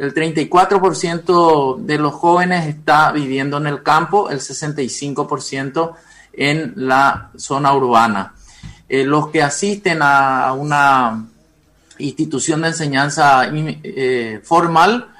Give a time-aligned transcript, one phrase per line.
[0.00, 5.92] El 34% de los jóvenes está viviendo en el campo, el 65%
[6.32, 8.32] en la zona urbana.
[8.88, 11.26] Eh, los que asisten a una
[11.98, 15.10] institución de enseñanza eh, formal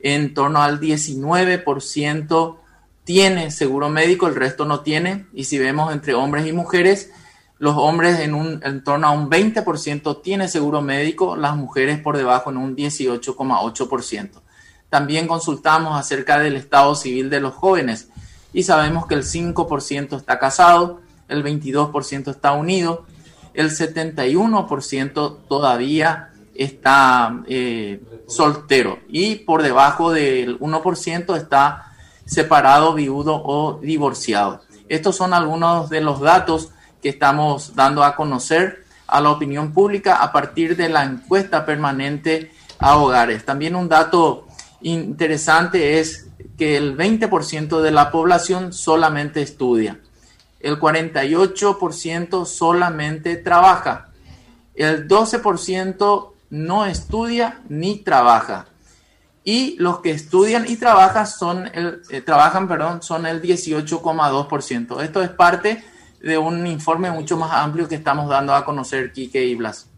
[0.00, 2.56] en torno al 19%
[3.04, 5.26] tiene seguro médico, el resto no tiene.
[5.34, 7.10] Y si vemos entre hombres y mujeres,
[7.62, 12.16] los hombres en, un, en torno a un 20% tiene seguro médico, las mujeres por
[12.16, 14.30] debajo en un 18,8%.
[14.90, 18.08] También consultamos acerca del estado civil de los jóvenes
[18.52, 23.06] y sabemos que el 5% está casado, el 22% está unido,
[23.54, 31.92] el 71% todavía está eh, soltero y por debajo del 1% está
[32.24, 34.62] separado, viudo o divorciado.
[34.88, 40.16] Estos son algunos de los datos que estamos dando a conocer a la opinión pública
[40.16, 43.44] a partir de la encuesta permanente a hogares.
[43.44, 44.46] También un dato
[44.80, 49.98] interesante es que el 20% de la población solamente estudia
[50.62, 54.08] el 48% solamente trabaja,
[54.74, 58.66] el 12% no estudia ni trabaja.
[59.44, 65.02] Y los que estudian y trabajan son el, eh, trabajan, perdón, son el 18,2%.
[65.02, 65.82] Esto es parte
[66.22, 69.91] de un informe mucho más amplio que estamos dando a conocer Quique y Blas.